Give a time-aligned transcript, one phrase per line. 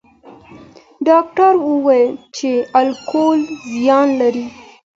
[1.07, 3.39] ډاکټر وویل چې الکول
[3.73, 4.45] زیان لري.